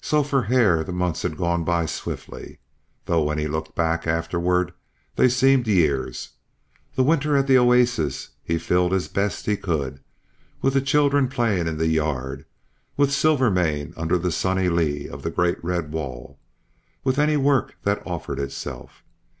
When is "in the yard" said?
11.66-12.44